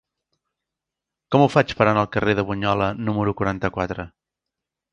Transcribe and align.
Com 1.35 1.43
ho 1.43 1.49
faig 1.57 1.75
per 1.81 1.85
anar 1.91 2.03
al 2.05 2.09
carrer 2.17 2.35
de 2.41 2.47
Bunyola 2.49 2.89
número 3.11 3.37
quaranta-quatre? 3.43 4.11